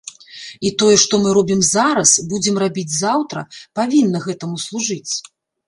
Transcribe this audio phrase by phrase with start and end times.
[0.69, 3.47] І тое, што мы робім зараз, будзем рабіць заўтра,
[3.83, 5.13] павінна гэтаму служыць.